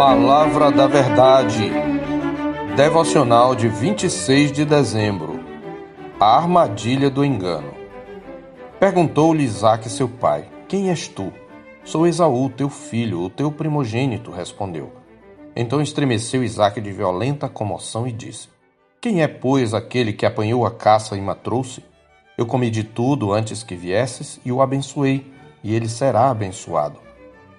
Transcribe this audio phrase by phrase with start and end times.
[0.00, 1.70] Palavra da Verdade.
[2.74, 5.38] Devocional de 26 de dezembro.
[6.18, 7.74] A armadilha do engano.
[8.78, 11.30] Perguntou-lhe Isaac, seu pai: Quem és tu?
[11.84, 14.90] Sou Esaú, teu filho, o teu primogênito, respondeu.
[15.54, 18.48] Então estremeceu Isaac de violenta comoção e disse:
[19.02, 21.84] Quem é, pois, aquele que apanhou a caça e matrou-se?
[22.38, 25.30] Eu comi de tudo antes que viesses e o abençoei,
[25.62, 27.09] e ele será abençoado.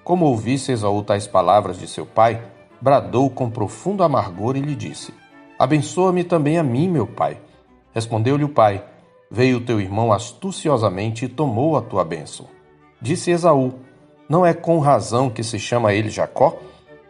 [0.04, 2.42] Como ouvisse Esaú tais palavras de seu pai,
[2.80, 5.14] bradou com profundo amargor e lhe disse:
[5.56, 7.38] Abençoa-me também a mim, meu pai.
[7.94, 8.84] Respondeu-lhe o pai:
[9.30, 12.46] Veio teu irmão astuciosamente e tomou a tua bênção.
[13.00, 13.74] Disse Esaú:
[14.28, 16.58] Não é com razão que se chama ele Jacó?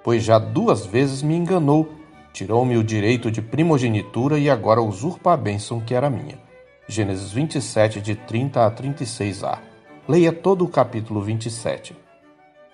[0.05, 1.89] Pois já duas vezes me enganou,
[2.33, 6.39] tirou-me o direito de primogenitura e agora usurpa a bênção que era minha.
[6.87, 9.59] Gênesis 27, de 30 a 36a.
[10.07, 12.02] Leia todo o capítulo 27.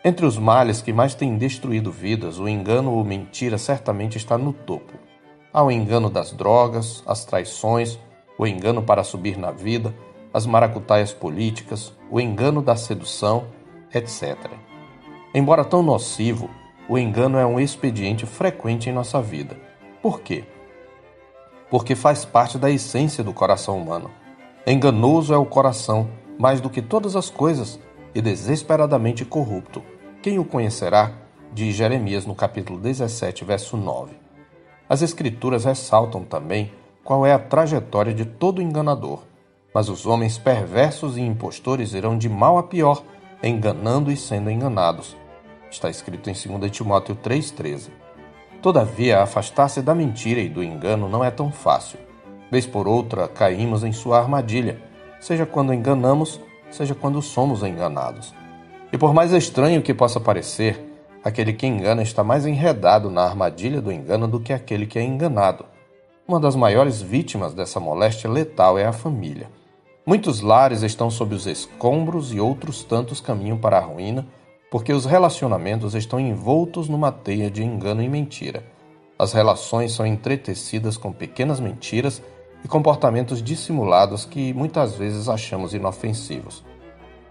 [0.05, 4.53] Entre os males que mais têm destruído vidas, o engano ou mentira certamente está no
[4.53, 4.93] topo.
[5.53, 7.99] Há o engano das drogas, as traições,
[8.39, 9.93] o engano para subir na vida,
[10.33, 13.47] as maracutaias políticas, o engano da sedução,
[13.93, 14.37] etc.
[15.35, 16.49] Embora tão nocivo,
[16.89, 19.59] o engano é um expediente frequente em nossa vida.
[20.01, 20.45] Por quê?
[21.69, 24.11] Porque faz parte da essência do coração humano.
[24.65, 27.81] Enganoso é o coração, mais do que todas as coisas,
[28.15, 29.83] e desesperadamente corrupto.
[30.23, 31.13] Quem o conhecerá?
[31.53, 34.13] Diz Jeremias no capítulo 17, verso 9.
[34.89, 36.73] As Escrituras ressaltam também
[37.05, 39.23] qual é a trajetória de todo enganador.
[39.75, 43.03] Mas os homens perversos e impostores irão de mal a pior,
[43.43, 45.17] enganando e sendo enganados.
[45.71, 47.91] Está escrito em 2 Timóteo 3,13.
[48.61, 51.99] Todavia, afastar-se da mentira e do engano não é tão fácil.
[52.51, 54.83] Vez por outra, caímos em sua armadilha,
[55.21, 56.41] seja quando enganamos,
[56.71, 58.35] seja quando somos enganados.
[58.93, 60.83] E por mais estranho que possa parecer,
[61.23, 65.03] aquele que engana está mais enredado na armadilha do engano do que aquele que é
[65.03, 65.65] enganado.
[66.27, 69.51] Uma das maiores vítimas dessa moléstia letal é a família.
[70.07, 74.27] Muitos lares estão sob os escombros e outros tantos caminham para a ruína,
[74.71, 78.65] porque os relacionamentos estão envoltos numa teia de engano e mentira.
[79.19, 82.23] As relações são entretecidas com pequenas mentiras
[82.65, 86.65] e comportamentos dissimulados que muitas vezes achamos inofensivos.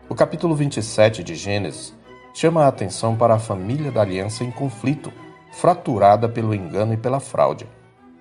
[0.10, 1.94] O capítulo 27 de Gênesis
[2.34, 5.12] chama a atenção para a família da aliança em conflito,
[5.52, 7.68] fraturada pelo engano e pela fraude.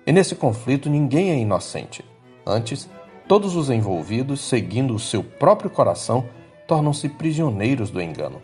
[0.05, 2.03] E nesse conflito ninguém é inocente.
[2.45, 2.89] Antes,
[3.27, 6.25] todos os envolvidos, seguindo o seu próprio coração,
[6.67, 8.41] tornam-se prisioneiros do engano.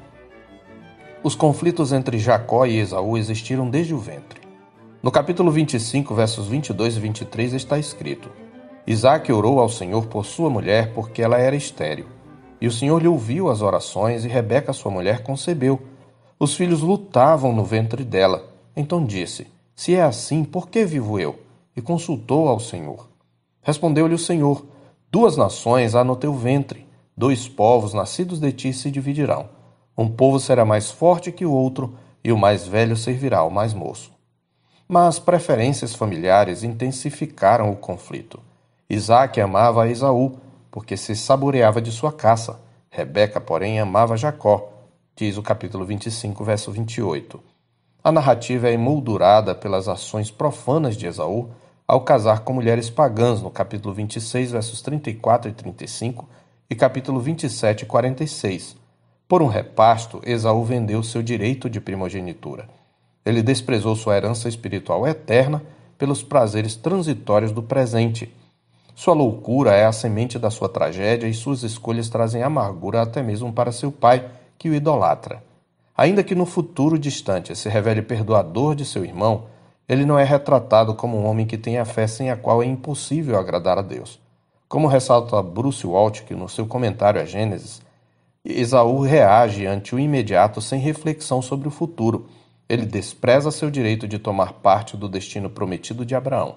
[1.23, 4.41] Os conflitos entre Jacó e Esaú existiram desde o ventre.
[5.02, 8.29] No capítulo 25, versos 22 e 23 está escrito:
[8.86, 12.06] Isaac orou ao Senhor por sua mulher, porque ela era estéril.
[12.60, 15.82] E o Senhor lhe ouviu as orações, e Rebeca, sua mulher, concebeu.
[16.38, 18.44] Os filhos lutavam no ventre dela.
[18.76, 21.40] Então disse: Se é assim, por que vivo eu?
[21.76, 23.10] E consultou ao Senhor.
[23.62, 24.66] Respondeu-lhe o Senhor:
[25.10, 29.48] Duas nações há no teu ventre, dois povos nascidos de ti se dividirão.
[29.98, 33.74] Um povo será mais forte que o outro, e o mais velho servirá ao mais
[33.74, 34.12] moço.
[34.88, 38.40] Mas preferências familiares intensificaram o conflito.
[38.94, 40.38] Isaac amava Esaú,
[40.70, 42.59] porque se saboreava de sua caça.
[42.90, 44.72] Rebeca, porém, amava Jacó,
[45.16, 47.40] diz o capítulo 25, verso 28.
[48.03, 51.50] A narrativa é emoldurada pelas ações profanas de Esaú
[51.88, 56.30] ao casar com mulheres pagãs no capítulo 26, versos 34 e 35
[56.70, 58.76] e capítulo 27 e 46.
[59.28, 62.70] Por um repasto, Esaú vendeu seu direito de primogenitura.
[63.26, 65.64] Ele desprezou sua herança espiritual eterna
[65.98, 68.32] pelos prazeres transitórios do presente
[68.96, 73.52] sua loucura é a semente da sua tragédia e suas escolhas trazem amargura até mesmo
[73.52, 75.44] para seu pai, que o idolatra.
[75.98, 79.46] Ainda que no futuro distante se revele perdoador de seu irmão,
[79.90, 82.66] ele não é retratado como um homem que tem a fé sem a qual é
[82.66, 84.20] impossível agradar a Deus.
[84.70, 87.82] Como ressalta Bruce Waltke no seu comentário a Gênesis,
[88.46, 92.28] Esaú reage ante o imediato sem reflexão sobre o futuro.
[92.67, 96.56] Ele despreza seu direito de tomar parte do destino prometido de Abraão.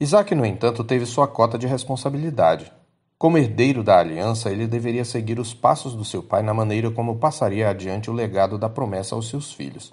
[0.00, 2.72] Isaac, no entanto, teve sua cota de responsabilidade.
[3.18, 7.16] Como herdeiro da aliança, ele deveria seguir os passos do seu pai na maneira como
[7.16, 9.92] passaria adiante o legado da promessa aos seus filhos.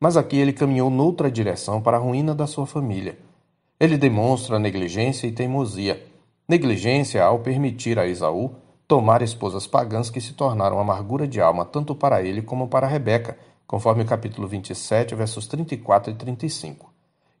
[0.00, 3.18] Mas aqui ele caminhou noutra direção para a ruína da sua família.
[3.78, 6.02] Ele demonstra negligência e teimosia.
[6.48, 8.54] Negligência ao permitir a Esaú
[8.88, 13.36] tomar esposas pagãs que se tornaram amargura de alma tanto para ele como para Rebeca,
[13.66, 16.90] conforme o capítulo 27, versos 34 e 35.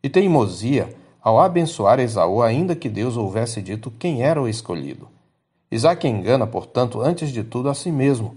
[0.02, 5.08] E teimosia ao abençoar Esaú, ainda que Deus houvesse dito quem era o escolhido.
[5.70, 8.36] Isaac engana, portanto, antes de tudo a si mesmo.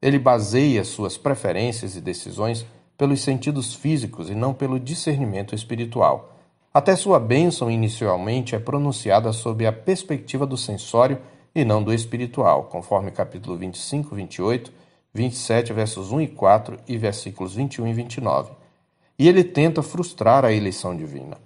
[0.00, 2.66] Ele baseia suas preferências e decisões
[2.96, 6.36] pelos sentidos físicos e não pelo discernimento espiritual.
[6.72, 11.18] Até sua bênção inicialmente é pronunciada sob a perspectiva do sensório
[11.54, 14.72] e não do espiritual, conforme capítulo 25, 28,
[15.14, 18.52] 27, versos 1 e 4 e versículos 21 e 29.
[19.18, 21.45] E ele tenta frustrar a eleição divina.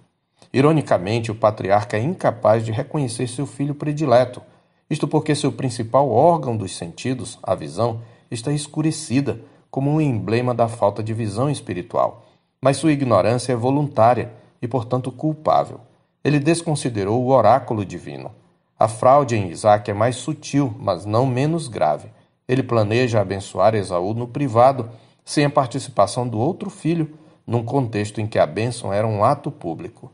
[0.53, 4.41] Ironicamente, o patriarca é incapaz de reconhecer seu filho predileto,
[4.89, 9.39] isto porque seu principal órgão dos sentidos, a visão, está escurecida,
[9.69, 12.25] como um emblema da falta de visão espiritual.
[12.61, 15.79] Mas sua ignorância é voluntária e, portanto, culpável.
[16.23, 18.31] Ele desconsiderou o oráculo divino.
[18.77, 22.09] A fraude em Isaac é mais sutil, mas não menos grave.
[22.45, 24.89] Ele planeja abençoar Esaú no privado,
[25.23, 29.49] sem a participação do outro filho, num contexto em que a bênção era um ato
[29.49, 30.11] público.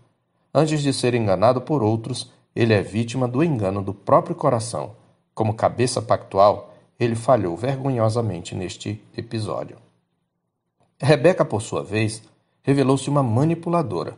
[0.59, 4.95] Antes de ser enganado por outros, ele é vítima do engano do próprio coração.
[5.31, 9.77] Como cabeça pactual, ele falhou vergonhosamente neste episódio.
[10.99, 12.23] Rebeca, por sua vez,
[12.63, 14.17] revelou-se uma manipuladora.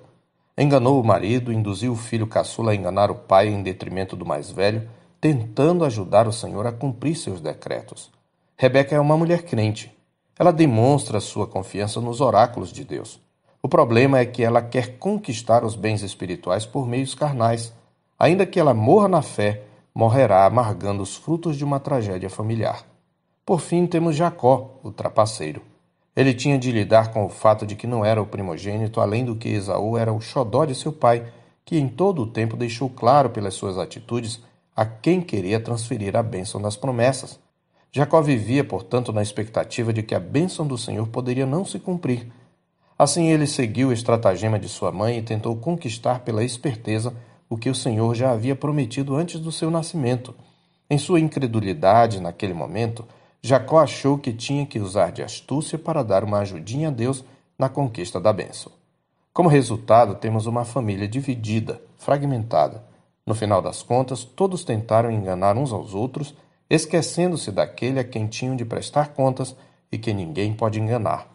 [0.57, 4.49] Enganou o marido, induziu o filho caçula a enganar o pai em detrimento do mais
[4.49, 4.89] velho,
[5.19, 8.09] tentando ajudar o Senhor a cumprir seus decretos.
[8.55, 9.93] Rebeca é uma mulher crente.
[10.39, 13.19] Ela demonstra sua confiança nos oráculos de Deus.
[13.61, 17.73] O problema é que ela quer conquistar os bens espirituais por meios carnais.
[18.17, 19.63] Ainda que ela morra na fé,
[19.93, 22.85] morrerá amargando os frutos de uma tragédia familiar.
[23.45, 25.61] Por fim, temos Jacó, o trapaceiro.
[26.15, 29.35] Ele tinha de lidar com o fato de que não era o primogênito, além do
[29.35, 31.25] que Esaú era o xodó de seu pai,
[31.65, 34.41] que em todo o tempo deixou claro pelas suas atitudes
[34.73, 37.39] a quem queria transferir a bênção das promessas.
[37.91, 42.31] Jacó vivia, portanto, na expectativa de que a bênção do Senhor poderia não se cumprir,
[42.99, 47.15] Assim ele seguiu o estratagema de sua mãe e tentou conquistar pela esperteza
[47.49, 50.35] o que o Senhor já havia prometido antes do seu nascimento.
[50.89, 53.07] Em sua incredulidade naquele momento,
[53.41, 57.23] Jacó achou que tinha que usar de astúcia para dar uma ajudinha a Deus
[57.57, 58.69] na conquista da bênção.
[59.31, 62.83] Como resultado, temos uma família dividida, fragmentada.
[63.25, 66.35] No final das contas, todos tentaram enganar uns aos outros,
[66.69, 69.55] esquecendo-se daquele a quem tinham de prestar contas
[69.89, 71.28] e que ninguém pode enganar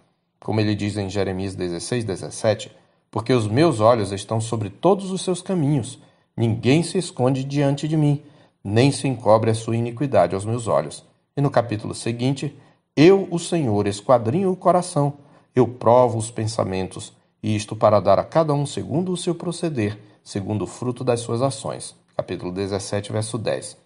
[0.45, 2.71] como ele diz em Jeremias 16, 17,
[3.11, 5.99] porque os meus olhos estão sobre todos os seus caminhos,
[6.37, 8.23] ninguém se esconde diante de mim,
[8.63, 11.03] nem se encobre a sua iniquidade aos meus olhos.
[11.35, 12.55] E no capítulo seguinte,
[12.95, 15.15] eu, o Senhor, esquadrinho o coração,
[15.57, 19.99] eu provo os pensamentos, e isto para dar a cada um segundo o seu proceder,
[20.23, 21.97] segundo o fruto das suas ações.
[22.15, 23.79] Capítulo 17, verso 10.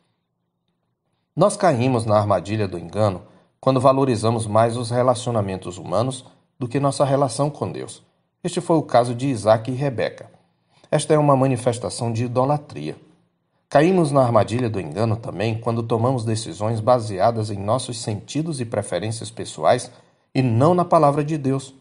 [1.37, 3.23] Nós caímos na armadilha do engano
[3.61, 6.25] quando valorizamos mais os relacionamentos humanos
[6.59, 8.03] do que nossa relação com Deus.
[8.43, 10.31] Este foi o caso de Isaac e Rebeca.
[10.91, 12.97] Esta é uma manifestação de idolatria.
[13.69, 19.31] Caímos na armadilha do engano também quando tomamos decisões baseadas em nossos sentidos e preferências
[19.31, 19.91] pessoais
[20.35, 21.75] e não na palavra de Deus.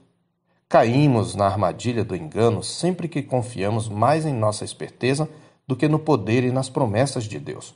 [0.68, 5.29] Caímos na armadilha do engano sempre que confiamos mais em nossa esperteza
[5.65, 7.74] do que no poder e nas promessas de Deus.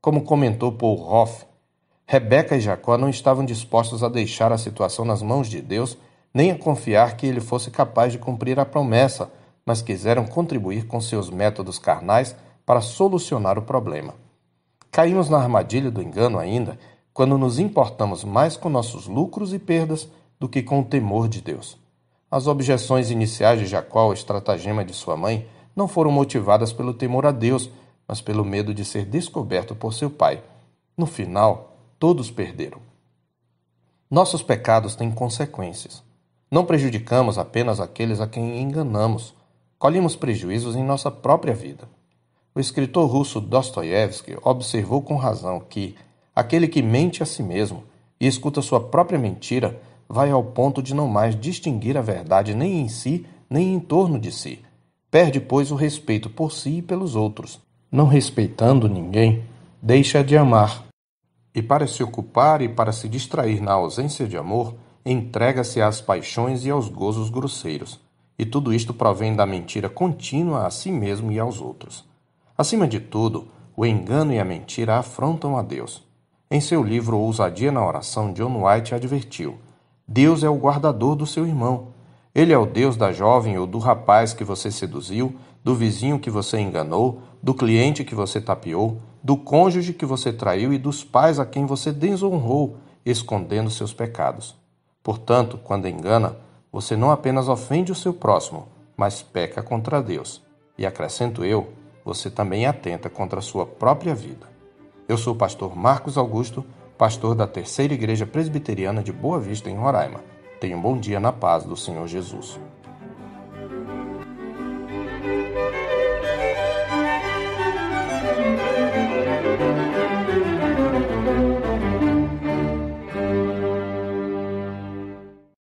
[0.00, 1.46] Como comentou Paul Hoff,
[2.06, 5.96] Rebeca e Jacó não estavam dispostos a deixar a situação nas mãos de Deus
[6.34, 9.30] nem a confiar que ele fosse capaz de cumprir a promessa,
[9.64, 12.34] mas quiseram contribuir com seus métodos carnais
[12.66, 14.14] para solucionar o problema.
[14.90, 16.78] Caímos na armadilha do engano ainda
[17.12, 20.08] quando nos importamos mais com nossos lucros e perdas
[20.38, 21.78] do que com o temor de Deus.
[22.28, 27.26] As objeções iniciais de Jacó ao estratagema de sua mãe não foram motivadas pelo temor
[27.26, 27.70] a Deus,
[28.08, 30.42] mas pelo medo de ser descoberto por seu pai.
[30.96, 32.78] No final, todos perderam.
[34.10, 36.02] Nossos pecados têm consequências.
[36.50, 39.34] Não prejudicamos apenas aqueles a quem enganamos,
[39.78, 41.88] colhemos prejuízos em nossa própria vida.
[42.54, 45.96] O escritor russo Dostoiévski observou com razão que
[46.34, 47.84] aquele que mente a si mesmo
[48.20, 52.80] e escuta sua própria mentira vai ao ponto de não mais distinguir a verdade nem
[52.80, 54.60] em si, nem em torno de si.
[55.10, 57.60] Perde, pois, o respeito por si e pelos outros.
[57.90, 59.44] Não respeitando ninguém,
[59.80, 60.84] deixa de amar.
[61.54, 64.74] E para se ocupar e para se distrair na ausência de amor,
[65.04, 68.00] entrega-se às paixões e aos gozos grosseiros,
[68.38, 72.04] e tudo isto provém da mentira contínua a si mesmo e aos outros.
[72.56, 76.02] Acima de tudo, o engano e a mentira afrontam a Deus.
[76.50, 79.58] Em seu livro Ousadia na Oração, John White advertiu:
[80.06, 81.88] Deus é o guardador do seu irmão.
[82.34, 86.30] Ele é o Deus da jovem ou do rapaz que você seduziu, do vizinho que
[86.30, 91.38] você enganou, do cliente que você tapeou, do cônjuge que você traiu e dos pais
[91.38, 94.54] a quem você desonrou, escondendo seus pecados.
[95.04, 96.34] Portanto, quando engana,
[96.72, 100.42] você não apenas ofende o seu próximo, mas peca contra Deus.
[100.78, 104.48] E acrescento eu, você também atenta contra a sua própria vida.
[105.06, 106.64] Eu sou o pastor Marcos Augusto,
[106.96, 110.20] pastor da Terceira Igreja Presbiteriana de Boa Vista, em Roraima.
[110.58, 112.58] Tenha um bom dia na paz do Senhor Jesus.